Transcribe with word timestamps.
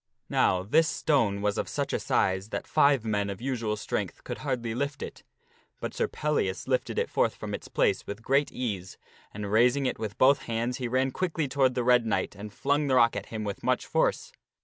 Now 0.31 0.63
this 0.63 0.87
stone 0.87 1.43
was 1.43 1.59
of 1.59 1.69
such 1.69 1.93
a 1.93 1.99
size 1.99 2.49
that 2.49 2.65
five 2.65 3.05
men 3.05 3.29
of 3.29 3.39
usual 3.39 3.77
strength 3.77 4.23
could 4.23 4.39
hardly 4.39 4.73
lift 4.73 5.03
it. 5.03 5.21
But 5.79 5.93
Sir 5.93 6.07
Pellias 6.07 6.67
lifted 6.67 6.97
it 6.97 7.07
forth 7.07 7.35
from 7.35 7.53
its 7.53 7.67
place 7.67 8.07
with 8.07 8.23
great 8.23 8.51
ease, 8.51 8.97
and, 9.31 9.51
raising 9.51 9.85
it 9.85 9.99
with 9.99 10.17
both 10.17 10.41
hands, 10.47 10.77
he 10.77 10.87
ran 10.87 11.11
quickly 11.11 11.47
toward 11.47 11.75
that 11.75 11.83
Red 11.83 12.07
Knight 12.07 12.33
and 12.35 12.51
flung 12.51 12.87
the 12.87 12.95
rock 12.95 13.15
at 13.15 13.27
him 13.27 13.43
with 13.43 13.61
much 13.61 13.85
force. 13.85 14.31